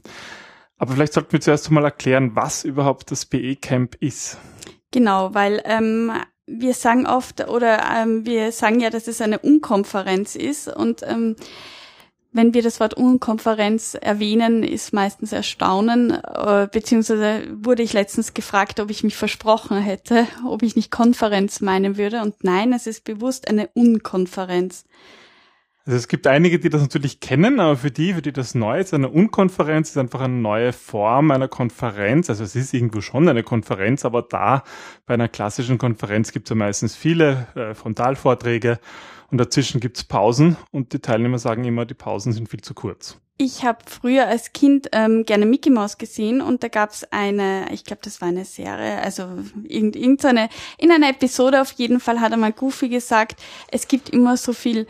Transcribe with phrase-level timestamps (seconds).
[0.78, 4.38] Aber vielleicht sollten wir zuerst mal erklären, was überhaupt das BE Camp ist.
[4.92, 6.12] Genau, weil ähm,
[6.46, 11.36] wir sagen oft oder ähm, wir sagen ja, dass es eine Unkonferenz ist und ähm,
[12.38, 18.80] wenn wir das Wort Unkonferenz erwähnen, ist meistens Erstaunen, äh, beziehungsweise wurde ich letztens gefragt,
[18.80, 22.22] ob ich mich versprochen hätte, ob ich nicht Konferenz meinen würde.
[22.22, 24.86] Und nein, es ist bewusst eine Unkonferenz.
[25.88, 28.78] Also es gibt einige, die das natürlich kennen, aber für die, für die das neu
[28.78, 32.30] ist, eine Unkonferenz ist einfach eine neue Form einer Konferenz.
[32.30, 34.64] Also es ist irgendwo schon eine Konferenz, aber da
[35.06, 38.80] bei einer klassischen Konferenz gibt es ja meistens viele äh, Frontalvorträge
[39.30, 43.20] und dazwischen gibt's Pausen und die Teilnehmer sagen immer, die Pausen sind viel zu kurz.
[43.40, 47.84] Ich habe früher als Kind ähm, gerne Mickey Mouse gesehen und da gab's eine, ich
[47.84, 49.28] glaube, das war eine Serie, also
[49.64, 53.40] irgend, irgendeine, in einer Episode auf jeden Fall hat einmal Goofy gesagt,
[53.72, 54.88] es gibt immer so viel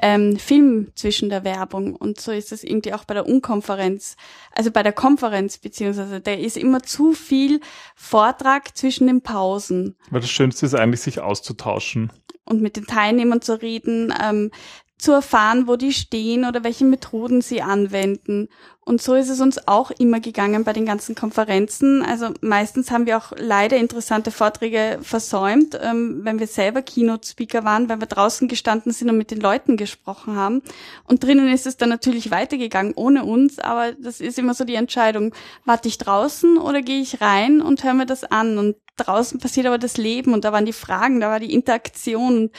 [0.00, 4.16] ähm, Film zwischen der Werbung und so ist es irgendwie auch bei der Unkonferenz,
[4.52, 7.60] also bei der Konferenz beziehungsweise da ist immer zu viel
[7.96, 9.96] Vortrag zwischen den Pausen.
[10.10, 12.12] Weil das Schönste ist eigentlich, sich auszutauschen
[12.48, 14.50] und mit den Teilnehmern zu reden, ähm,
[14.98, 18.48] zu erfahren, wo die stehen oder welche Methoden sie anwenden.
[18.88, 22.02] Und so ist es uns auch immer gegangen bei den ganzen Konferenzen.
[22.02, 27.88] Also meistens haben wir auch leider interessante Vorträge versäumt, ähm, wenn wir selber Keynote-Speaker waren,
[27.88, 30.62] weil wir draußen gestanden sind und mit den Leuten gesprochen haben.
[31.04, 34.74] Und drinnen ist es dann natürlich weitergegangen ohne uns, aber das ist immer so die
[34.74, 35.34] Entscheidung,
[35.64, 38.58] warte ich draußen oder gehe ich rein und höre mir das an?
[38.58, 42.50] Und draußen passiert aber das Leben und da waren die Fragen, da war die Interaktion.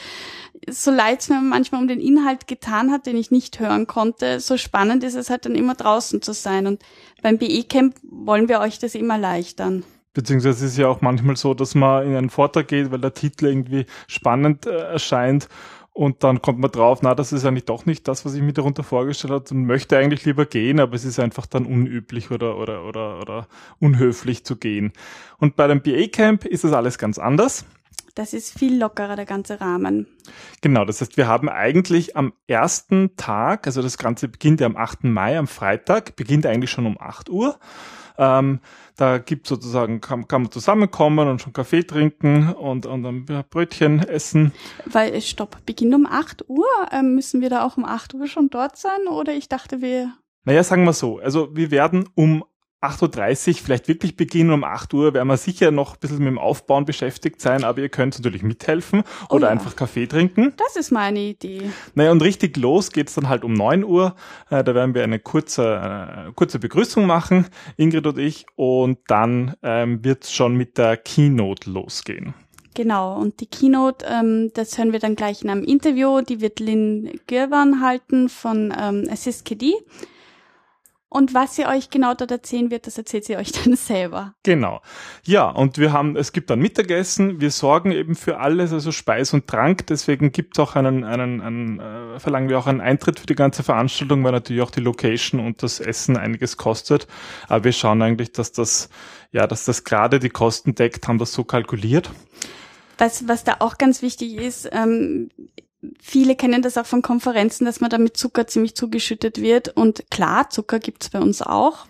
[0.68, 4.40] So leid es mir manchmal um den Inhalt getan hat, den ich nicht hören konnte,
[4.40, 6.66] so spannend ist es halt dann immer draußen zu sein.
[6.66, 6.82] Und
[7.22, 9.84] beim BE-Camp wollen wir euch das immer erleichtern.
[10.12, 13.46] Beziehungsweise ist ja auch manchmal so, dass man in einen Vortrag geht, weil der Titel
[13.46, 15.48] irgendwie spannend äh, erscheint
[15.92, 18.52] und dann kommt man drauf, na, das ist eigentlich doch nicht das, was ich mir
[18.52, 22.56] darunter vorgestellt habe und möchte eigentlich lieber gehen, aber es ist einfach dann unüblich oder,
[22.56, 23.48] oder, oder, oder
[23.80, 24.92] unhöflich zu gehen.
[25.38, 27.64] Und bei dem BA Camp ist das alles ganz anders.
[28.14, 30.06] Das ist viel lockerer, der ganze Rahmen.
[30.60, 34.76] Genau, das heißt, wir haben eigentlich am ersten Tag, also das Ganze beginnt ja am
[34.76, 35.04] 8.
[35.04, 37.58] Mai, am Freitag, beginnt eigentlich schon um 8 Uhr.
[38.18, 38.60] Ähm,
[38.96, 44.00] da gibt sozusagen, kann, kann man zusammenkommen und schon Kaffee trinken und, und ein Brötchen
[44.00, 44.52] essen.
[44.84, 46.66] Weil, äh, stopp, beginnt um 8 Uhr?
[46.92, 49.08] Ähm, müssen wir da auch um 8 Uhr schon dort sein?
[49.08, 50.12] Oder ich dachte, wir
[50.44, 51.18] naja, sagen wir so.
[51.18, 52.44] Also wir werden um
[52.80, 54.50] 8.30 Uhr vielleicht wirklich beginnen.
[54.50, 57.80] Um 8 Uhr werden wir sicher noch ein bisschen mit dem Aufbauen beschäftigt sein, aber
[57.80, 59.52] ihr könnt natürlich mithelfen oh oder ja.
[59.52, 60.54] einfach Kaffee trinken.
[60.56, 61.70] Das ist meine Idee.
[61.94, 64.14] Naja, und richtig los geht's dann halt um 9 Uhr.
[64.48, 67.46] Äh, da werden wir eine kurze, äh, kurze Begrüßung machen,
[67.76, 72.34] Ingrid und ich, und dann ähm, wird's schon mit der Keynote losgehen.
[72.74, 76.60] Genau, und die Keynote, ähm, das hören wir dann gleich in einem Interview, die wird
[76.60, 79.74] Lynn Girwan halten von ähm, Assist KD.
[81.12, 84.34] Und was sie euch genau dort erzählen wird, das erzählt sie euch dann selber.
[84.44, 84.80] Genau.
[85.24, 89.34] Ja, und wir haben, es gibt dann Mittagessen, wir sorgen eben für alles, also Speis
[89.34, 93.18] und Trank, deswegen gibt es auch einen, einen, einen äh, verlangen wir auch einen Eintritt
[93.18, 97.08] für die ganze Veranstaltung, weil natürlich auch die Location und das Essen einiges kostet.
[97.48, 98.88] Aber wir schauen eigentlich, dass das,
[99.32, 102.10] ja, dass das gerade die Kosten deckt, haben das so kalkuliert.
[102.98, 105.30] Was, was da auch ganz wichtig ist, ähm,
[106.00, 109.68] viele kennen das auch von Konferenzen, dass man da mit Zucker ziemlich zugeschüttet wird.
[109.68, 111.86] Und klar, Zucker gibt's bei uns auch.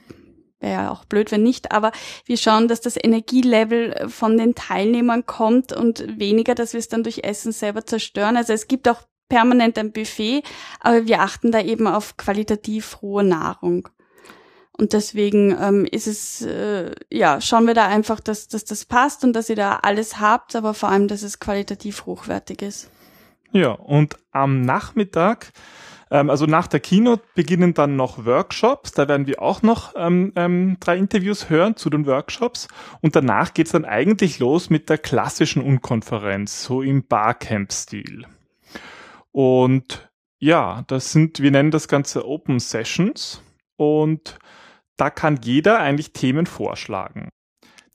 [0.60, 1.90] Wäre ja auch blöd, wenn nicht, aber
[2.26, 7.02] wir schauen, dass das Energielevel von den Teilnehmern kommt und weniger, dass wir es dann
[7.02, 8.36] durch Essen selber zerstören.
[8.36, 10.42] Also es gibt auch permanent ein Buffet,
[10.80, 13.88] aber wir achten da eben auf qualitativ hohe Nahrung.
[14.72, 19.24] Und deswegen ähm, ist es, äh, ja, schauen wir da einfach, dass, dass das passt
[19.24, 22.90] und dass ihr da alles habt, aber vor allem, dass es qualitativ hochwertig ist.
[23.52, 25.52] Ja, und am Nachmittag
[26.10, 28.92] Ähm, also nach der Keynote beginnen dann noch Workshops.
[28.92, 32.68] Da werden wir auch noch ähm, ähm, drei Interviews hören zu den Workshops.
[33.00, 38.26] Und danach geht's dann eigentlich los mit der klassischen Unkonferenz, so im Barcamp-Stil.
[39.32, 43.42] Und ja, das sind, wir nennen das Ganze Open Sessions.
[43.76, 44.38] Und
[44.96, 47.28] da kann jeder eigentlich Themen vorschlagen.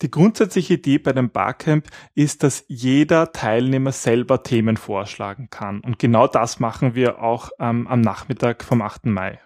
[0.02, 5.80] Die grundsätzliche Idee bei dem Barcamp ist, dass jeder Teilnehmer selber Themen vorschlagen kann.
[5.80, 9.06] Und genau das machen wir auch ähm, am Nachmittag vom 8.
[9.06, 9.40] Mai.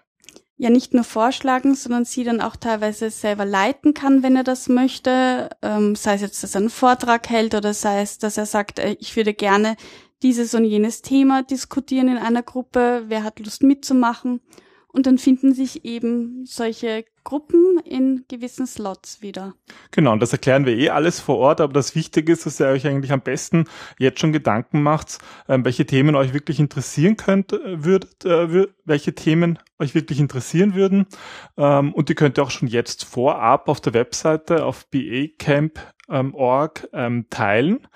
[0.56, 4.68] Ja, nicht nur vorschlagen, sondern sie dann auch teilweise selber leiten kann, wenn er das
[4.68, 5.48] möchte.
[5.62, 8.78] Ähm, sei es jetzt, dass er einen Vortrag hält oder sei es, dass er sagt,
[8.78, 9.76] äh, ich würde gerne
[10.22, 13.04] dieses und jenes Thema diskutieren in einer Gruppe.
[13.06, 14.40] Wer hat Lust mitzumachen?
[14.92, 19.54] Und dann finden sich eben solche Gruppen in gewissen Slots wieder.
[19.90, 22.66] Genau, und das erklären wir eh alles vor Ort, aber das Wichtige ist, dass ihr
[22.66, 23.66] euch eigentlich am besten
[23.98, 29.14] jetzt schon Gedanken macht, ähm, welche Themen euch wirklich interessieren könnt, äh, würdet, äh, welche
[29.14, 31.06] Themen euch wirklich interessieren würden.
[31.56, 37.26] Ähm, und die könnt ihr auch schon jetzt vorab auf der Webseite auf bacamp.org ähm,
[37.30, 37.86] teilen.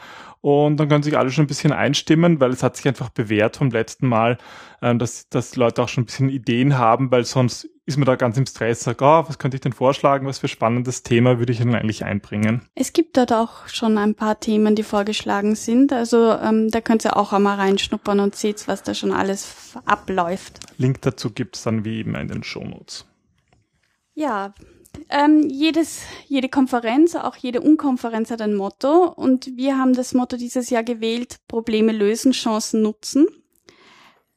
[0.40, 3.56] Und dann können sich alle schon ein bisschen einstimmen, weil es hat sich einfach bewährt
[3.56, 4.37] vom letzten Mal,
[4.82, 8.16] ähm, dass, dass Leute auch schon ein bisschen Ideen haben, weil sonst ist man da
[8.16, 11.52] ganz im Stress, sagt, oh, was könnte ich denn vorschlagen, was für spannendes Thema würde
[11.52, 12.62] ich denn eigentlich einbringen?
[12.75, 15.93] Es gibt dort auch schon ein paar Themen, die vorgeschlagen sind.
[15.93, 20.60] Also ähm, da könnt ihr auch einmal reinschnuppern und seht, was da schon alles abläuft.
[20.78, 23.06] Link dazu gibt's dann wie immer in den Shownotes.
[24.14, 24.55] Ja,
[25.08, 30.37] ähm, jedes, jede Konferenz, auch jede Unkonferenz hat ein Motto und wir haben das Motto
[30.37, 33.26] dieses Jahr gewählt, Probleme lösen, Chancen nutzen.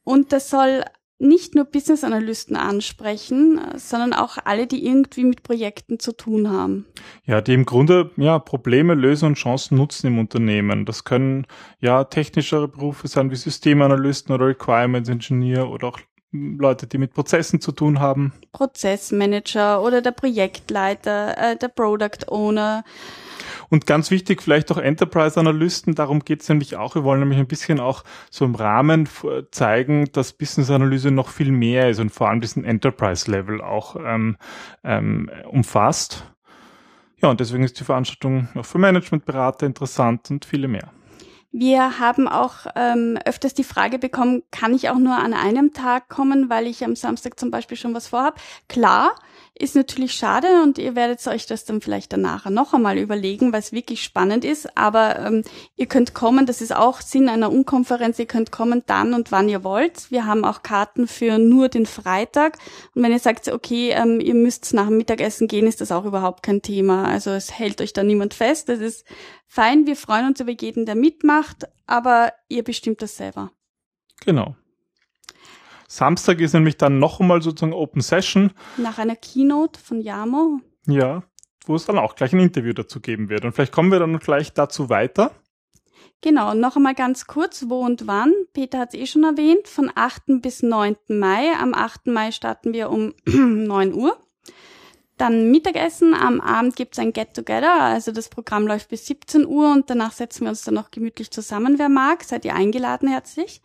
[0.04, 0.84] Und das soll
[1.18, 6.86] nicht nur Business-Analysten ansprechen, sondern auch alle, die irgendwie mit Projekten zu tun haben.
[7.24, 10.84] Ja, die im Grunde ja Probleme lösen und Chancen nutzen im Unternehmen.
[10.84, 11.46] Das können
[11.80, 15.98] ja technischere Berufe sein wie Systemanalysten oder Requirements Engineer oder auch
[16.30, 18.32] Leute, die mit Prozessen zu tun haben.
[18.52, 22.84] Prozessmanager oder der Projektleiter, äh, der Product Owner.
[23.70, 26.94] Und ganz wichtig, vielleicht auch Enterprise-Analysten, darum geht's nämlich auch.
[26.94, 29.08] Wir wollen nämlich ein bisschen auch so im Rahmen
[29.50, 34.36] zeigen, dass Business-Analyse noch viel mehr ist und vor allem diesen Enterprise-Level auch ähm,
[34.84, 36.24] ähm, umfasst.
[37.20, 40.92] Ja, und deswegen ist die Veranstaltung auch für Managementberater interessant und viele mehr.
[41.50, 46.08] Wir haben auch ähm, öfters die Frage bekommen, kann ich auch nur an einem Tag
[46.10, 48.38] kommen, weil ich am Samstag zum Beispiel schon was vorhab?
[48.68, 49.14] Klar,
[49.58, 53.60] ist natürlich schade und ihr werdet euch das dann vielleicht danach noch einmal überlegen, weil
[53.60, 54.76] es wirklich spannend ist.
[54.76, 55.42] Aber ähm,
[55.76, 59.48] ihr könnt kommen, das ist auch Sinn einer Unkonferenz, ihr könnt kommen dann und wann
[59.48, 60.10] ihr wollt.
[60.10, 62.58] Wir haben auch Karten für nur den Freitag.
[62.94, 66.04] Und wenn ihr sagt, okay, ähm, ihr müsst nach dem Mittagessen gehen, ist das auch
[66.04, 67.06] überhaupt kein Thema.
[67.06, 68.68] Also es hält euch da niemand fest.
[68.68, 69.04] Das ist
[69.46, 69.86] fein.
[69.86, 73.50] Wir freuen uns über jeden, der mitmacht, aber ihr bestimmt das selber.
[74.24, 74.54] Genau.
[75.88, 78.52] Samstag ist nämlich dann noch einmal sozusagen Open Session.
[78.76, 80.60] Nach einer Keynote von Yamo.
[80.86, 81.22] Ja,
[81.64, 83.44] wo es dann auch gleich ein Interview dazu geben wird.
[83.44, 85.32] Und vielleicht kommen wir dann gleich dazu weiter.
[86.20, 88.34] Genau, noch einmal ganz kurz, wo und wann.
[88.52, 90.42] Peter hat es eh schon erwähnt, von 8.
[90.42, 90.96] bis 9.
[91.08, 91.52] Mai.
[91.58, 92.08] Am 8.
[92.08, 94.18] Mai starten wir um 9 Uhr.
[95.16, 99.90] Dann Mittagessen, am Abend gibt's ein Get-Together, also das Programm läuft bis 17 Uhr und
[99.90, 102.22] danach setzen wir uns dann noch gemütlich zusammen, wer mag.
[102.22, 103.60] Seid ihr eingeladen herzlich.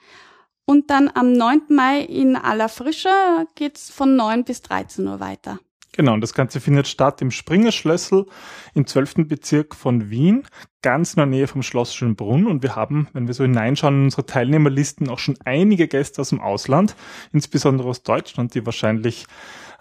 [0.66, 1.62] Und dann am 9.
[1.70, 3.10] Mai in aller Frische
[3.56, 5.60] geht's von 9 bis 13 Uhr weiter.
[5.96, 8.26] Genau, und das Ganze findet statt im Springerschlössel
[8.74, 9.28] im 12.
[9.28, 10.44] Bezirk von Wien,
[10.82, 12.48] ganz in der Nähe vom Schloss Schönbrunn.
[12.48, 16.30] Und wir haben, wenn wir so hineinschauen in unsere Teilnehmerlisten, auch schon einige Gäste aus
[16.30, 16.96] dem Ausland,
[17.32, 19.28] insbesondere aus Deutschland, die wahrscheinlich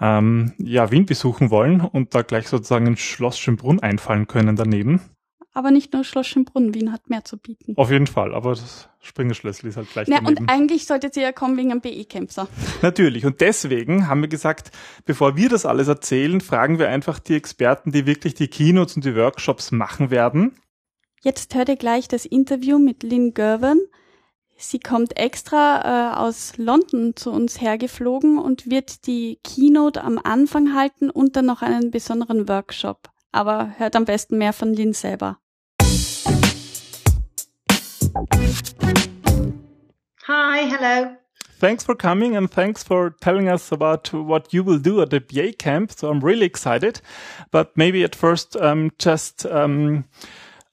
[0.03, 5.01] ähm, ja, Wien besuchen wollen und da gleich sozusagen ins Schloss Schönbrunn einfallen können daneben.
[5.55, 7.75] Aber nicht nur Schloss Schönbrunn, Wien hat mehr zu bieten.
[7.77, 10.39] Auf jeden Fall, aber das Springerschlössl ist halt gleich ja, daneben.
[10.39, 12.49] Und eigentlich solltet ihr ja kommen wegen einem BE-Campser.
[12.81, 14.71] Natürlich, und deswegen haben wir gesagt,
[15.05, 19.05] bevor wir das alles erzählen, fragen wir einfach die Experten, die wirklich die Keynotes und
[19.05, 20.57] die Workshops machen werden.
[21.23, 23.81] Jetzt hört ihr gleich das Interview mit Lynn Gervin.
[24.57, 30.75] Sie kommt extra äh, aus London zu uns hergeflogen und wird die Keynote am Anfang
[30.75, 33.11] halten und dann noch einen besonderen Workshop.
[33.33, 35.39] Aber hört am besten mehr von Lynn selber.
[40.27, 41.17] Hi, hello.
[41.59, 45.19] Thanks for coming and thanks for telling us about what you will do at the
[45.19, 45.91] BA camp.
[45.91, 47.01] So I'm really excited.
[47.51, 50.05] But maybe at first, um, just um,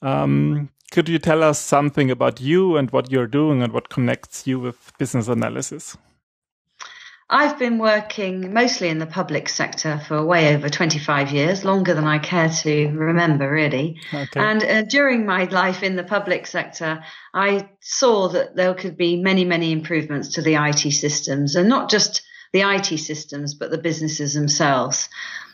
[0.02, 4.46] um, could you tell us something about you and what you're doing and what connects
[4.46, 5.96] you with business analysis?
[7.32, 12.04] I've been working mostly in the public sector for way over 25 years, longer than
[12.04, 14.00] I care to remember, really.
[14.12, 14.40] Okay.
[14.40, 19.22] And uh, during my life in the public sector, I saw that there could be
[19.22, 22.22] many, many improvements to the IT systems and not just
[22.52, 25.08] the IT systems, but the businesses themselves.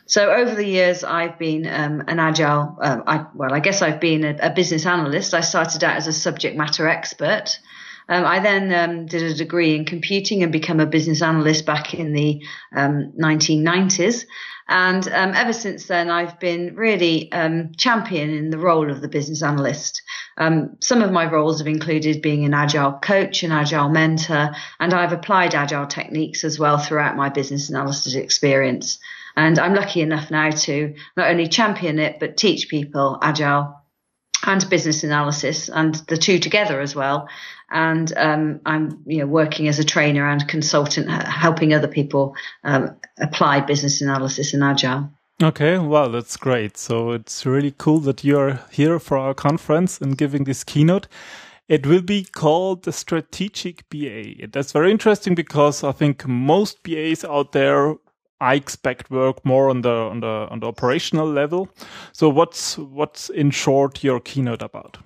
[0.07, 2.79] So over the years, I've been um, an agile.
[2.81, 5.35] Um, I, well, I guess I've been a, a, business analyst.
[5.35, 7.59] I started out as a subject matter expert.
[8.09, 11.95] Um, I then um, did a degree in computing and became a business analyst back
[11.95, 12.43] in the
[12.75, 14.23] 1990s.
[14.23, 14.27] Um,
[14.69, 17.31] and um, ever since then, I've been really
[17.77, 20.03] championing the role of the business analyst.
[20.39, 25.13] some of my roles have included being an agile coach, an agile mentor, and I've
[25.13, 28.99] applied agile techniques as well throughout my business analysis experience.
[29.37, 33.83] And I'm lucky enough now to not only champion it, but teach people agile
[34.47, 37.29] and business analysis and the two together as well.
[37.71, 42.35] And um, I'm you know working as a trainer and consultant, helping other people
[42.65, 45.11] um, apply business analysis and agile.
[45.43, 46.79] Okay, well, that's great.
[46.79, 51.09] So it's really cool that you're here for our conference and giving this keynote.
[51.69, 54.47] It will be called the Strategic BA.
[54.51, 57.97] That's very interesting because I think most BAs out there
[58.41, 61.69] I expect work more on the on the on the operational level.
[62.13, 64.99] So what's what's in short your keynote about?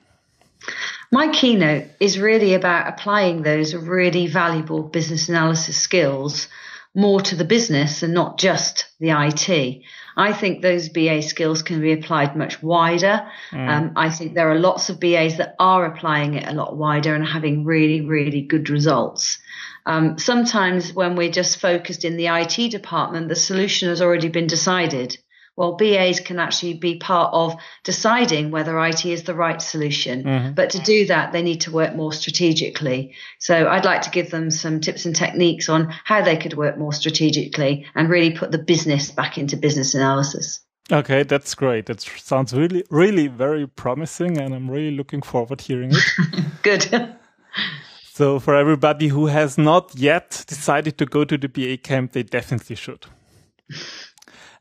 [1.12, 6.48] My keynote is really about applying those really valuable business analysis skills
[6.94, 9.82] more to the business and not just the IT.
[10.16, 13.26] I think those BA skills can be applied much wider.
[13.52, 13.68] Mm.
[13.68, 17.14] Um, I think there are lots of BAs that are applying it a lot wider
[17.14, 19.38] and having really, really good results.
[19.86, 24.46] Um, sometimes when we're just focused in the IT department, the solution has already been
[24.46, 25.18] decided.
[25.56, 30.24] Well, BAs can actually be part of deciding whether IT is the right solution.
[30.24, 30.52] Mm-hmm.
[30.54, 33.14] But to do that, they need to work more strategically.
[33.38, 36.78] So I'd like to give them some tips and techniques on how they could work
[36.78, 40.60] more strategically and really put the business back into business analysis.
[40.90, 41.86] Okay, that's great.
[41.86, 46.44] That sounds really, really very promising, and I'm really looking forward to hearing it.
[46.62, 47.16] Good.
[48.20, 52.22] So for everybody who has not yet decided to go to the BA camp, they
[52.22, 53.06] definitely should.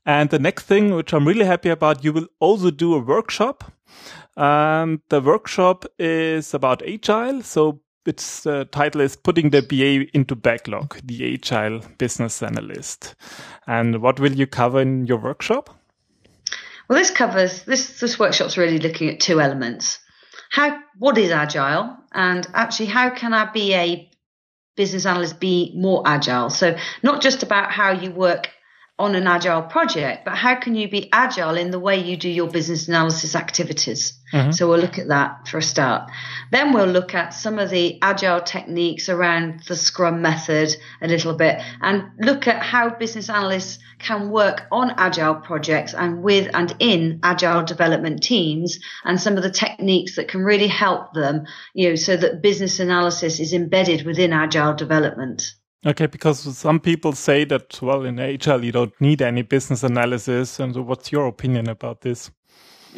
[0.06, 3.70] And the next thing, which I'm really happy about, you will also do a workshop.
[4.38, 7.42] Um, the workshop is about agile.
[7.42, 13.16] So its uh, title is putting the BA into backlog, the agile business analyst.
[13.68, 15.70] And what will you cover in your workshop?
[16.88, 18.00] Well, this covers this.
[18.00, 20.00] This workshop's really looking at two elements
[20.50, 24.10] how what is agile and actually how can I be a
[24.75, 26.50] business analyst be more agile?
[26.50, 28.50] So not just about how you work
[29.00, 32.27] on an agile project, but how can you be agile in the way you do
[32.27, 34.20] your business analysis activities?
[34.34, 34.51] Mm-hmm.
[34.51, 36.12] So we'll look at that for a start.
[36.51, 41.34] Then we'll look at some of the agile techniques around the scrum method a little
[41.34, 46.75] bit and look at how business analysts can work on agile projects and with and
[46.79, 51.89] in agile development teams and some of the techniques that can really help them, you
[51.89, 55.53] know, so that business analysis is embedded within agile development.
[55.86, 60.60] Okay, because some people say that, well, in agile, you don't need any business analysis.
[60.60, 62.32] And what's your opinion about this?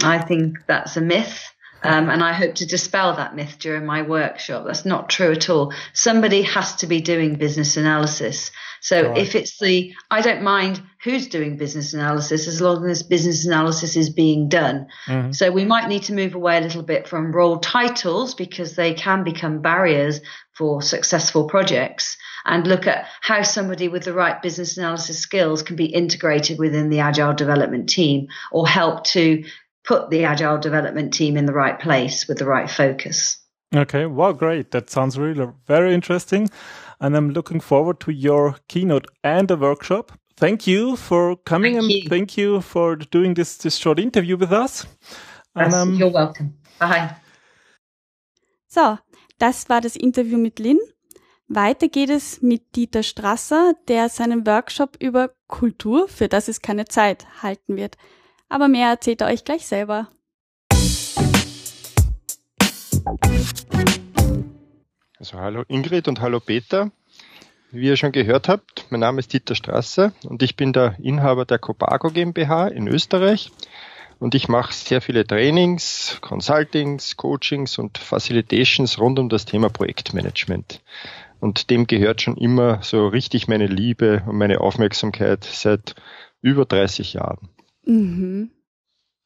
[0.04, 1.44] I think that's a myth.
[1.84, 4.66] Um, and I hope to dispel that myth during my workshop.
[4.66, 5.74] That's not true at all.
[5.94, 8.52] Somebody has to be doing business analysis.
[8.82, 9.18] So right.
[9.18, 13.96] if it's the, I don't mind who's doing business analysis as long as business analysis
[13.96, 14.88] is being done.
[15.08, 15.32] Mm-hmm.
[15.32, 18.94] So we might need to move away a little bit from role titles because they
[18.94, 20.22] can become barriers
[20.54, 25.76] for successful projects and look at how somebody with the right business analysis skills can
[25.76, 29.44] be integrated within the agile development team or help to
[29.84, 33.38] put the agile development team in the right place with the right focus.
[33.74, 34.72] Okay, well, great.
[34.72, 36.50] That sounds really very interesting.
[37.00, 40.12] And I'm looking forward to your keynote and the workshop.
[40.38, 42.10] Thank you for coming thank and you.
[42.10, 44.86] thank you for doing this, this short interview with us.
[45.56, 46.58] And, um, You're welcome.
[46.80, 47.16] Bye.
[48.68, 48.98] So,
[49.38, 50.80] das war das Interview mit Lynn.
[51.48, 56.86] Weiter geht es mit Dieter Strasser, der seinen Workshop über Kultur, für das es keine
[56.86, 57.98] Zeit, halten wird.
[58.51, 60.10] Aber mehr erzählt er euch gleich selber.
[65.17, 66.91] Also hallo Ingrid und hallo Peter.
[67.72, 71.46] Wie ihr schon gehört habt, mein Name ist Dieter Strasser und ich bin der Inhaber
[71.46, 73.51] der Copago GmbH in Österreich
[74.20, 80.81] und ich mache sehr viele Trainings, Consultings, Coachings und Facilitations rund um das Thema Projektmanagement.
[81.39, 85.96] Und dem gehört schon immer so richtig meine Liebe und meine Aufmerksamkeit seit
[86.41, 87.50] über 30 Jahren.
[87.86, 88.52] Mhm.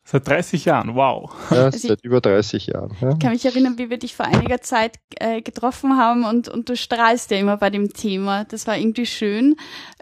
[0.08, 1.34] Seit 30 Jahren, wow.
[1.50, 2.96] Ja, also seit über 30 Jahren.
[3.02, 3.14] Ja.
[3.14, 6.70] Ich kann mich erinnern, wie wir dich vor einiger Zeit äh, getroffen haben und, und
[6.70, 8.46] du strahlst ja immer bei dem Thema.
[8.46, 9.56] Das war irgendwie schön,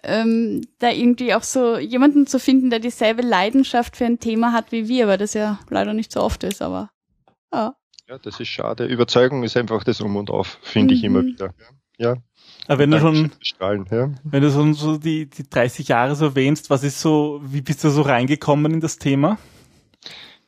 [0.04, 4.74] ähm, da irgendwie auch so jemanden zu finden, der dieselbe Leidenschaft für ein Thema hat
[4.74, 6.90] wie wir, weil das ja leider nicht so oft ist, aber
[7.54, 7.74] ja.
[8.10, 8.86] Ja, das ist schade.
[8.86, 10.98] Überzeugung ist einfach das Um und Auf, finde mhm.
[10.98, 11.28] ich immer mhm.
[11.28, 11.54] wieder.
[11.98, 12.18] Ja.
[12.68, 14.10] Aber wenn du schon, ja.
[14.24, 17.84] wenn du schon so die, die 30 Jahre so erwähnst, was ist so, wie bist
[17.84, 19.38] du so reingekommen in das Thema?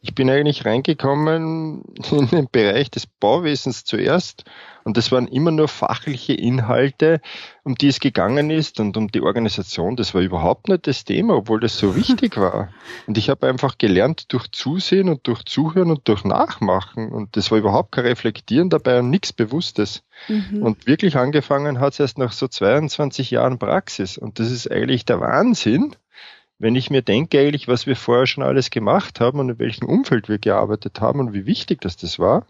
[0.05, 1.81] Ich bin eigentlich reingekommen
[2.11, 4.43] in den Bereich des Bauwesens zuerst
[4.83, 7.21] und das waren immer nur fachliche Inhalte,
[7.63, 9.95] um die es gegangen ist und um die Organisation.
[9.95, 12.69] Das war überhaupt nicht das Thema, obwohl das so wichtig war.
[13.07, 17.49] Und ich habe einfach gelernt durch Zusehen und durch Zuhören und durch Nachmachen und das
[17.49, 20.03] war überhaupt kein Reflektieren dabei und nichts Bewusstes.
[20.27, 20.61] Mhm.
[20.61, 25.03] Und wirklich angefangen hat es erst nach so 22 Jahren Praxis und das ist eigentlich
[25.03, 25.95] der Wahnsinn
[26.57, 29.87] wenn ich mir denke eigentlich, was wir vorher schon alles gemacht haben und in welchem
[29.87, 32.45] Umfeld wir gearbeitet haben und wie wichtig das das war.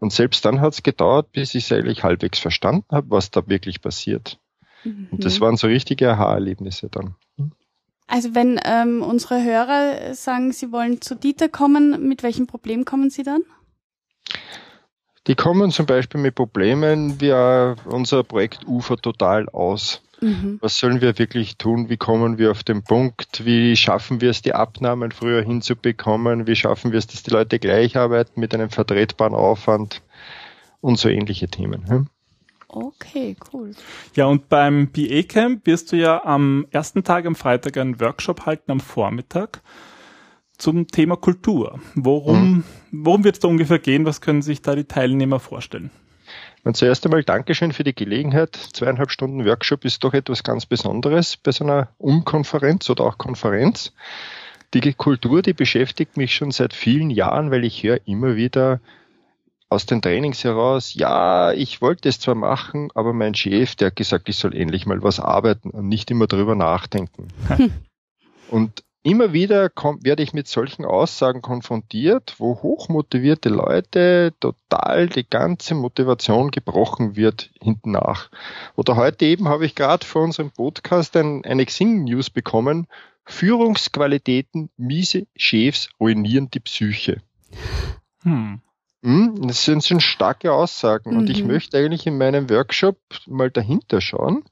[0.00, 3.48] Und selbst dann hat es gedauert, bis ich es eigentlich halbwegs verstanden habe, was da
[3.48, 4.38] wirklich passiert.
[4.84, 5.08] Mhm.
[5.10, 7.16] Und das waren so richtige Aha-Erlebnisse dann.
[8.06, 13.10] Also wenn ähm, unsere Hörer sagen, sie wollen zu Dieter kommen, mit welchem Problem kommen
[13.10, 13.42] sie dann?
[15.26, 20.00] Die kommen zum Beispiel mit Problemen wie äh, unser Projekt Ufer total aus.
[20.20, 20.58] Mhm.
[20.60, 21.88] Was sollen wir wirklich tun?
[21.88, 23.44] Wie kommen wir auf den Punkt?
[23.44, 26.46] Wie schaffen wir es, die Abnahmen früher hinzubekommen?
[26.46, 30.02] Wie schaffen wir es, dass die Leute gleich arbeiten mit einem vertretbaren Aufwand?
[30.80, 32.08] Und so ähnliche Themen.
[32.68, 33.72] Okay, cool.
[34.14, 38.46] Ja, und beim BA Camp wirst du ja am ersten Tag am Freitag einen Workshop
[38.46, 39.62] halten am Vormittag
[40.58, 41.80] zum Thema Kultur.
[41.94, 42.64] Worum, mhm.
[42.92, 44.04] worum wird es da ungefähr gehen?
[44.04, 45.90] Was können sich da die Teilnehmer vorstellen?
[46.68, 48.54] Und zuerst einmal Dankeschön für die Gelegenheit.
[48.54, 53.94] Zweieinhalb Stunden Workshop ist doch etwas ganz Besonderes bei so einer Umkonferenz oder auch Konferenz.
[54.74, 58.80] Die Kultur, die beschäftigt mich schon seit vielen Jahren, weil ich höre immer wieder
[59.70, 63.96] aus den Trainings heraus, ja, ich wollte es zwar machen, aber mein Chef, der hat
[63.96, 67.28] gesagt, ich soll endlich mal was arbeiten und nicht immer drüber nachdenken.
[68.50, 75.28] und immer wieder komm, werde ich mit solchen Aussagen konfrontiert, wo hochmotivierte Leute total die
[75.28, 78.30] ganze Motivation gebrochen wird hinten nach.
[78.76, 82.86] Oder heute eben habe ich gerade vor unserem Podcast ein, eine Xing-News bekommen.
[83.24, 87.22] Führungsqualitäten, miese Chefs ruinieren die Psyche.
[88.22, 88.60] Hm.
[89.02, 91.12] hm das sind, sind starke Aussagen.
[91.12, 91.18] Mhm.
[91.18, 91.48] Und ich mhm.
[91.48, 94.44] möchte eigentlich in meinem Workshop mal dahinter schauen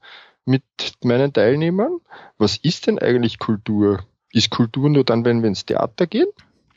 [0.45, 0.63] mit
[1.03, 1.99] meinen Teilnehmern.
[2.37, 4.03] Was ist denn eigentlich Kultur?
[4.31, 6.27] Ist Kultur nur dann, wenn wir ins Theater gehen?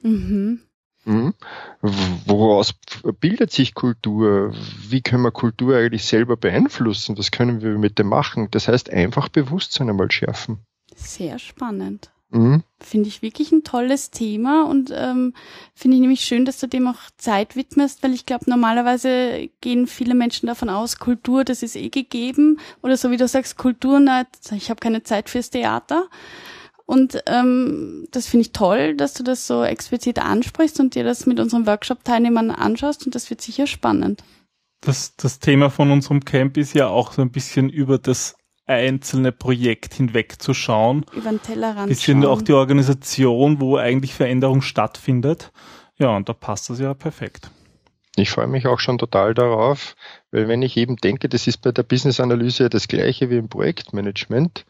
[0.02, 0.60] Mhm.
[1.04, 1.34] Mhm.
[2.26, 2.74] Woraus
[3.20, 4.52] bildet sich Kultur?
[4.88, 7.16] Wie können wir Kultur eigentlich selber beeinflussen?
[7.18, 8.48] Was können wir mit dem machen?
[8.50, 10.58] Das heißt, einfach Bewusstsein einmal schärfen.
[10.94, 12.10] Sehr spannend.
[12.32, 12.62] Mhm.
[12.78, 15.34] Finde ich wirklich ein tolles Thema und ähm,
[15.74, 19.88] finde ich nämlich schön, dass du dem auch Zeit widmest, weil ich glaube, normalerweise gehen
[19.88, 22.60] viele Menschen davon aus, Kultur, das ist eh gegeben.
[22.82, 26.08] Oder so wie du sagst, Kultur, na, ich habe keine Zeit fürs Theater.
[26.90, 31.24] Und ähm, das finde ich toll, dass du das so explizit ansprichst und dir das
[31.24, 34.24] mit unseren Workshop-Teilnehmern anschaust und das wird sicher spannend.
[34.80, 38.34] Das, das Thema von unserem Camp ist ja auch so ein bisschen über das
[38.66, 41.06] einzelne Projekt hinweg zu schauen.
[41.14, 41.86] Über den Tellerrand.
[41.86, 42.32] Bisschen schauen.
[42.32, 45.52] auch die Organisation, wo eigentlich Veränderung stattfindet.
[45.96, 47.52] Ja, und da passt das ja perfekt.
[48.16, 49.94] Ich freue mich auch schon total darauf,
[50.32, 54.66] weil wenn ich eben denke, das ist bei der Business-Analyse das gleiche wie im Projektmanagement,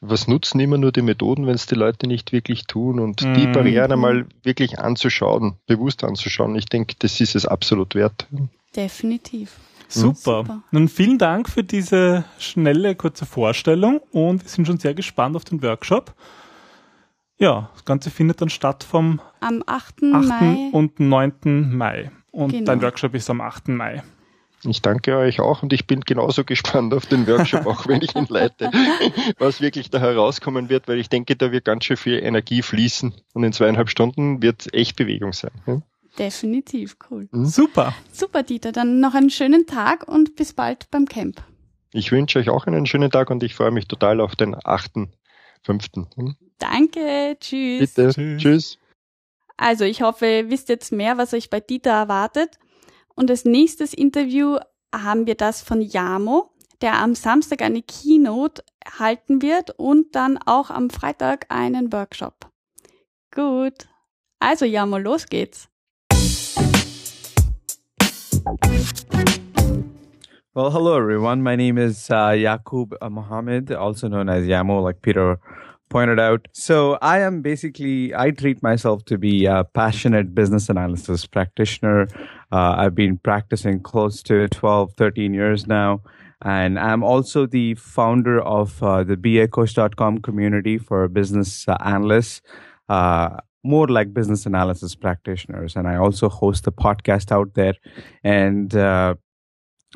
[0.00, 3.34] was nutzen immer nur die Methoden, wenn es die Leute nicht wirklich tun und mhm.
[3.34, 6.56] die Barrieren einmal wirklich anzuschauen, bewusst anzuschauen.
[6.56, 8.26] Ich denke, das ist es absolut wert.
[8.74, 9.56] Definitiv.
[9.88, 10.14] Super.
[10.14, 10.62] Super.
[10.70, 15.44] Nun vielen Dank für diese schnelle, kurze Vorstellung und wir sind schon sehr gespannt auf
[15.44, 16.14] den Workshop.
[17.38, 19.96] Ja, das Ganze findet dann statt vom am 8.
[20.02, 20.28] 8.
[20.28, 21.76] Mai und 9.
[21.76, 22.10] Mai.
[22.30, 22.66] Und genau.
[22.66, 23.68] dein Workshop ist am 8.
[23.68, 24.02] Mai.
[24.64, 28.14] Ich danke euch auch und ich bin genauso gespannt auf den Workshop, auch wenn ich
[28.14, 28.70] ihn leite,
[29.38, 33.14] was wirklich da herauskommen wird, weil ich denke, da wird ganz schön viel Energie fließen
[33.32, 35.52] und in zweieinhalb Stunden wird echt Bewegung sein.
[35.66, 35.80] Ja?
[36.18, 37.28] Definitiv, cool.
[37.30, 37.46] Mhm.
[37.46, 37.94] Super.
[38.12, 38.72] Super, Dieter.
[38.72, 41.42] Dann noch einen schönen Tag und bis bald beim Camp.
[41.92, 46.06] Ich wünsche euch auch einen schönen Tag und ich freue mich total auf den 8.5.
[46.16, 46.36] Mhm.
[46.58, 47.94] Danke, tschüss.
[47.94, 48.42] Bitte, tschüss.
[48.42, 48.78] tschüss.
[49.56, 52.58] Also ich hoffe, ihr wisst jetzt mehr, was euch bei Dieter erwartet.
[53.20, 54.56] Und als nächstes Interview
[54.94, 58.62] haben wir das von Jamo, der am Samstag eine Keynote
[58.98, 62.48] halten wird und dann auch am Freitag einen Workshop.
[63.30, 63.90] Gut.
[64.38, 65.68] Also Jamo, los geht's.
[70.54, 71.42] Well, hello everyone.
[71.42, 75.38] My name is uh, Yakub Mohammed, also known as Yamo, like Peter
[75.90, 76.48] pointed out.
[76.52, 82.08] So I am basically, I treat myself to be a passionate business analysis practitioner.
[82.50, 86.00] Uh, I've been practicing close to 12, 13 years now.
[86.42, 92.40] And I'm also the founder of uh, the bacoach.com community for business uh, analysts,
[92.88, 95.76] uh, more like business analysis practitioners.
[95.76, 97.74] And I also host the podcast out there.
[98.24, 99.16] And uh,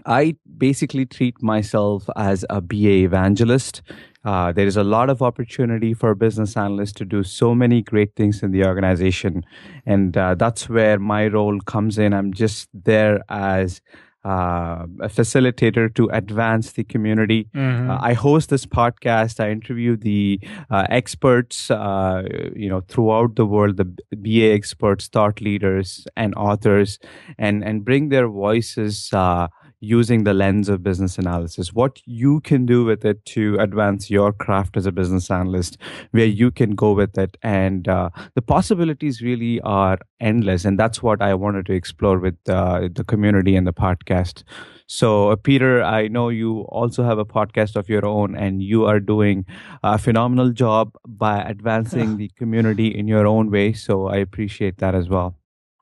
[0.04, 3.80] I basically treat myself as a BA evangelist.
[4.25, 8.15] Uh, there is a lot of opportunity for business analysts to do so many great
[8.17, 9.45] things in the organization.
[9.87, 12.13] And uh, that's where my role comes in.
[12.13, 13.81] I'm just there as
[14.25, 17.47] uh, a facilitator to advance the community.
[17.55, 17.91] Mm-hmm.
[17.91, 19.39] Uh, I host this podcast.
[19.39, 22.23] I interview the uh, experts, uh,
[22.57, 23.85] you know, throughout the world, the
[24.17, 26.99] BA experts, thought leaders, and authors,
[27.37, 29.49] and and bring their voices uh,
[29.85, 34.33] using the lens of business analysis, what you can do with it to advance your
[34.33, 35.77] craft as a business analyst,
[36.12, 37.37] where you can go with it.
[37.42, 40.64] And uh, the possibilities really are endless.
[40.64, 44.42] And that's what I wanted to explore with uh, the community and the podcast.
[44.87, 48.85] So, uh, Peter, I know you also have a podcast of your own, and you
[48.85, 49.47] are doing
[49.83, 53.73] a phenomenal job by advancing the community in your own way.
[53.73, 55.37] So, I appreciate that as well.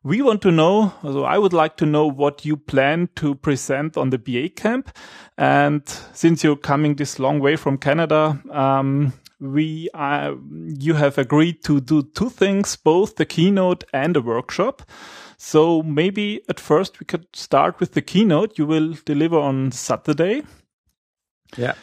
[0.04, 3.96] We want to know, so I would like to know what you plan to present
[3.96, 4.90] on the BA camp.
[5.38, 10.34] And since you're coming this long way from Canada, um, we uh,
[10.78, 14.82] you have agreed to do two things, both the keynote and a workshop.
[15.36, 20.42] So maybe at first we could start with the keynote you will deliver on Saturday.
[21.56, 21.74] Yeah.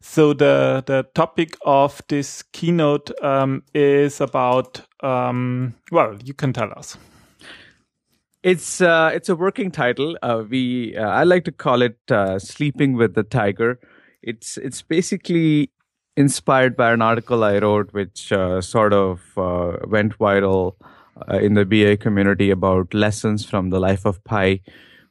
[0.00, 6.72] So the the topic of this keynote um, is about um, well, you can tell
[6.76, 6.96] us.
[8.44, 10.18] It's uh, it's a working title.
[10.20, 13.80] Uh, we uh, I like to call it uh, "Sleeping with the Tiger."
[14.22, 15.70] It's it's basically
[16.14, 20.74] inspired by an article I wrote, which uh, sort of uh, went viral
[21.40, 24.60] in the BA community about lessons from the life of Pi,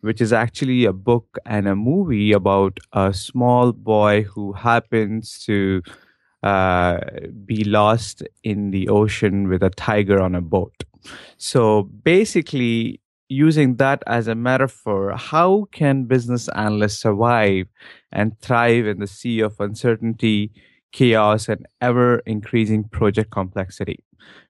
[0.01, 5.81] which is actually a book and a movie about a small boy who happens to
[7.45, 10.83] be lost in the ocean with a tiger on a boat.
[11.37, 12.99] So basically,
[13.33, 17.67] using that as a metaphor, how can business analysts survive
[18.11, 20.51] and thrive in the sea of uncertainty,
[20.91, 24.03] chaos, and ever increasing project complexity?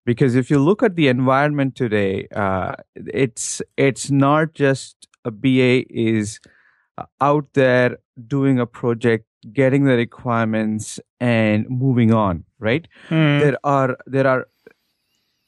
[0.05, 5.85] Because if you look at the environment today, uh, it's it's not just a BA
[5.89, 6.39] is
[7.21, 12.43] out there doing a project, getting the requirements, and moving on.
[12.59, 12.87] Right?
[13.09, 13.39] Mm.
[13.39, 14.47] There are there are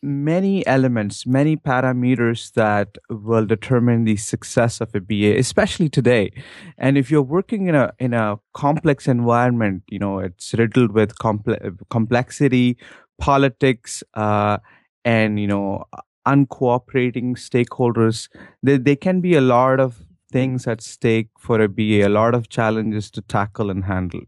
[0.01, 6.31] many elements, many parameters that will determine the success of a BA, especially today.
[6.77, 11.17] And if you're working in a in a complex environment, you know it's riddled with
[11.17, 12.77] comple- complexity,
[13.19, 14.57] politics, uh,
[15.03, 15.85] and you know
[16.27, 18.29] uncooperating stakeholders.
[18.63, 22.35] There, there can be a lot of things at stake for a BA, a lot
[22.35, 24.21] of challenges to tackle and handle.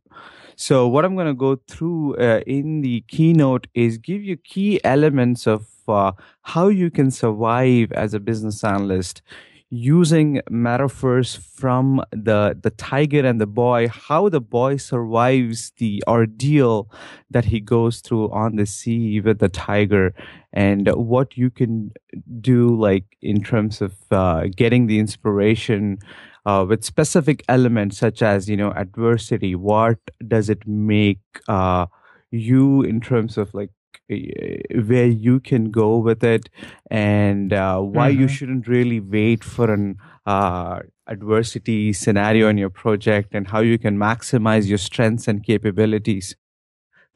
[0.59, 4.83] So what I'm going to go through uh, in the keynote is give you key
[4.83, 9.21] elements of uh, how you can survive as a business analyst
[9.69, 16.89] using metaphors from the the tiger and the boy how the boy survives the ordeal
[17.29, 20.13] that he goes through on the sea with the tiger
[20.53, 21.91] and what you can
[22.39, 25.99] do like in terms of uh, getting the inspiration
[26.47, 31.85] uh, with specific elements such as you know adversity what does it make uh,
[32.31, 33.69] you in terms of like
[34.09, 36.49] where you can go with it
[36.89, 38.21] and uh, why mm-hmm.
[38.21, 43.77] you shouldn't really wait for an uh, adversity scenario in your project and how you
[43.77, 46.37] can maximize your strengths and capabilities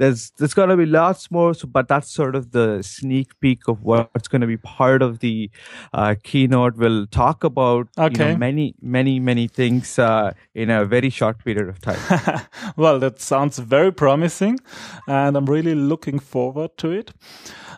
[0.02, 3.68] there's there's going to be lots more so, but that's sort of the sneak peek
[3.68, 5.52] of what's going to be part of the
[5.94, 6.76] uh, keynote.
[6.76, 8.12] We'll talk about okay.
[8.12, 12.42] you know, many many many things uh, in a very short period of time.
[12.78, 14.60] Well that sounds very promising
[15.08, 17.12] and i'm really looking forward to it.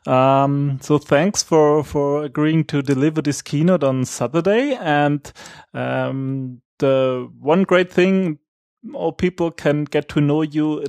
[0.08, 5.32] Um, so thanks for for agreeing to deliver this keynote on saturday and
[5.74, 8.40] um, the one great thing
[8.84, 10.84] more people can get to know you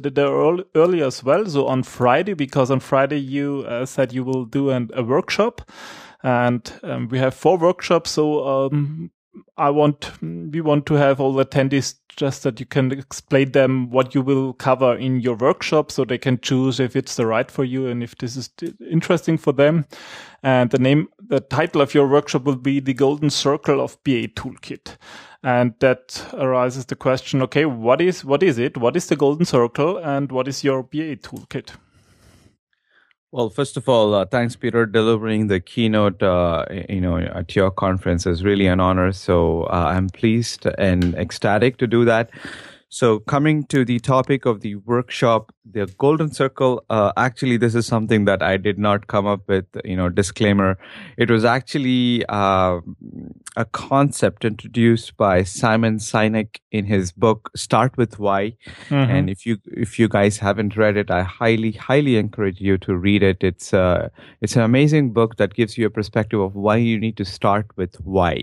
[0.74, 1.46] early as well.
[1.46, 5.70] So on Friday, because on Friday you uh, said you will do an, a workshop,
[6.22, 8.10] and um, we have four workshops.
[8.10, 9.10] So um,
[9.56, 13.90] I want we want to have all the attendees just that you can explain them
[13.90, 17.50] what you will cover in your workshop, so they can choose if it's the right
[17.50, 18.50] for you and if this is
[18.90, 19.86] interesting for them.
[20.42, 24.28] And the name, the title of your workshop will be the Golden Circle of BA
[24.28, 24.96] Toolkit.
[25.44, 28.78] And that arises the question, okay, what is, what is it?
[28.78, 31.72] What is the golden circle and what is your BA toolkit?
[33.30, 34.86] Well, first of all, uh, thanks, Peter.
[34.86, 39.12] Delivering the keynote, uh, you know, at your conference is really an honor.
[39.12, 42.30] So uh, I'm pleased and ecstatic to do that.
[42.94, 47.86] So coming to the topic of the workshop, the golden circle, uh, actually, this is
[47.86, 50.78] something that I did not come up with, you know, disclaimer.
[51.18, 52.78] It was actually, uh,
[53.56, 58.56] a concept introduced by Simon Sinek in his book, Start with Why.
[58.88, 58.94] Mm-hmm.
[58.94, 62.96] And if you, if you guys haven't read it, I highly, highly encourage you to
[62.96, 63.42] read it.
[63.42, 67.16] It's, uh, it's an amazing book that gives you a perspective of why you need
[67.16, 68.42] to start with why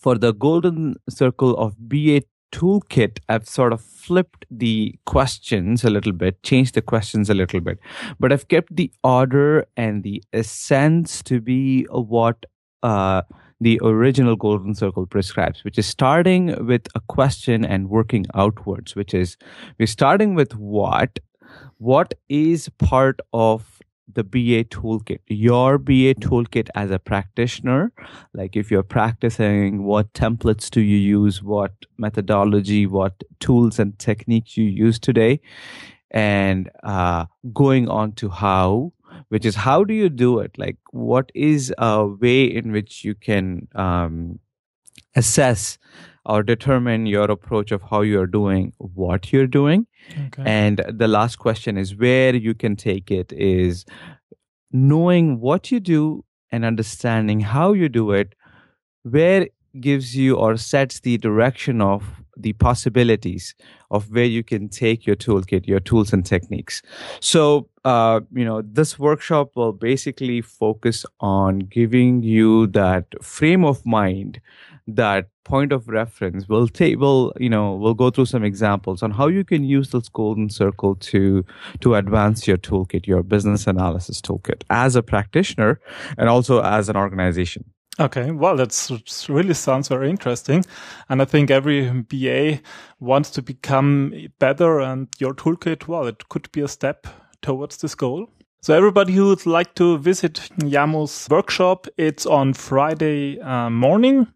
[0.00, 2.20] for the golden circle of BA
[2.52, 7.60] toolkit, I've sort of flipped the questions a little bit, changed the questions a little
[7.60, 7.78] bit,
[8.18, 12.46] but I've kept the order and the essence to be what
[12.82, 13.22] uh,
[13.60, 19.14] the original golden circle prescribes, which is starting with a question and working outwards, which
[19.14, 19.36] is
[19.78, 21.18] we're starting with what,
[21.78, 23.75] what is part of
[24.12, 27.92] the BA toolkit, your BA toolkit as a practitioner.
[28.32, 31.42] Like if you're practicing, what templates do you use?
[31.42, 35.40] What methodology, what tools and techniques you use today?
[36.10, 38.92] And uh, going on to how,
[39.28, 40.56] which is how do you do it?
[40.56, 44.38] Like what is a way in which you can um,
[45.14, 45.78] assess
[46.26, 49.86] or determine your approach of how you're doing what you're doing.
[50.26, 50.42] Okay.
[50.44, 53.84] And the last question is where you can take it is
[54.72, 58.34] knowing what you do and understanding how you do it,
[59.02, 59.48] where
[59.80, 62.02] gives you or sets the direction of
[62.36, 63.54] the possibilities
[63.90, 66.82] of where you can take your toolkit, your tools and techniques.
[67.20, 73.84] So, uh, you know, this workshop will basically focus on giving you that frame of
[73.86, 74.40] mind
[74.86, 79.10] that point of reference we'll take we'll you know we'll go through some examples on
[79.10, 81.44] how you can use this golden circle to
[81.80, 85.80] to advance your toolkit your business analysis toolkit as a practitioner
[86.18, 87.64] and also as an organization
[87.98, 88.90] Okay, well, that's
[89.30, 90.66] really sounds very interesting.
[91.08, 92.60] And I think every BA
[93.00, 97.06] wants to become better and your toolkit, well, it could be a step
[97.40, 98.28] towards this goal.
[98.66, 104.26] So everybody who would like to visit Yamu's workshop, it's on Friday uh, morning.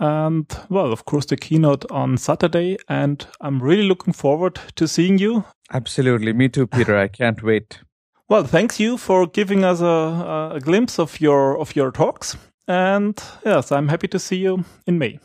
[0.00, 2.76] And well, of course, the keynote on Saturday.
[2.88, 5.44] And I'm really looking forward to seeing you.
[5.72, 6.32] Absolutely.
[6.32, 6.98] Me too, Peter.
[6.98, 7.78] I can't wait.
[8.28, 12.36] Well, thanks you for giving us a, a glimpse of your, of your talks.
[12.66, 15.20] And yes, I'm happy to see you in May.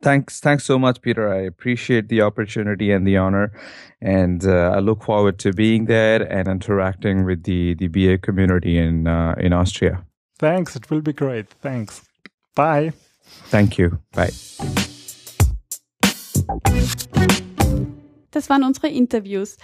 [0.00, 1.28] Thanks, thanks so much, Peter.
[1.28, 3.50] I appreciate the opportunity and the honor,
[4.00, 8.78] and uh, I look forward to being there and interacting with the the BA community
[8.78, 10.04] in uh, in Austria.
[10.38, 11.48] Thanks, it will be great.
[11.62, 12.02] Thanks.
[12.54, 12.92] Bye.
[13.50, 13.98] Thank you.
[14.14, 14.30] Bye.
[18.30, 19.56] Das waren unsere Interviews.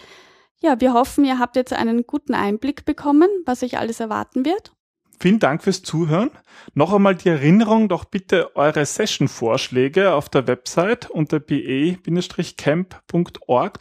[0.61, 4.73] Ja, wir hoffen, ihr habt jetzt einen guten Einblick bekommen, was euch alles erwarten wird.
[5.21, 6.31] Vielen Dank fürs Zuhören.
[6.75, 12.03] Noch einmal die Erinnerung, doch bitte eure Session-Vorschläge auf der Website unter be-camp.org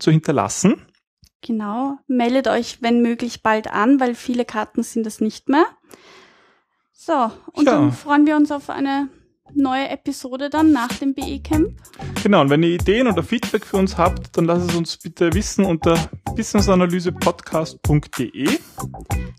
[0.02, 0.86] zu hinterlassen.
[1.41, 5.65] Genau, meldet euch, wenn möglich, bald an, weil viele Karten sind es nicht mehr.
[6.93, 7.74] So, und ja.
[7.74, 9.10] dann freuen wir uns auf eine
[9.56, 11.70] neue Episode dann nach dem BE-Camp.
[12.24, 15.34] Genau, und wenn ihr Ideen oder Feedback für uns habt, dann lasst es uns bitte
[15.34, 15.98] wissen unter
[16.36, 18.60] businessanalysepodcast.de.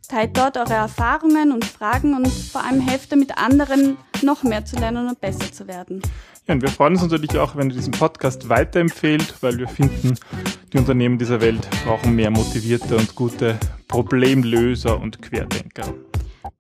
[0.09, 4.77] Teilt dort eure Erfahrungen und Fragen und vor allem helft damit anderen noch mehr zu
[4.77, 6.03] lernen und besser zu werden.
[6.47, 10.19] Ja, und wir freuen uns natürlich auch, wenn ihr diesen Podcast weiterempfehlt, weil wir finden,
[10.73, 15.95] die Unternehmen dieser Welt brauchen mehr motivierte und gute Problemlöser und Querdenker.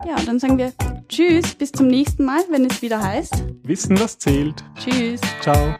[0.06, 0.72] Ja, dann sagen wir
[1.08, 3.44] Tschüss, bis zum nächsten Mal, wenn es wieder heißt.
[3.62, 4.64] Wissen, was zählt.
[4.76, 5.20] Tschüss.
[5.40, 5.76] Ciao.